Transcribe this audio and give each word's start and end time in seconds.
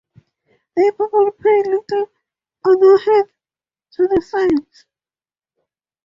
The 0.75 0.93
people 0.97 1.31
pay 1.39 1.61
little 1.69 2.09
or 2.65 2.75
no 2.75 2.97
heed 2.97 3.31
to 3.91 4.07
the 4.07 4.19
saints. 4.19 4.85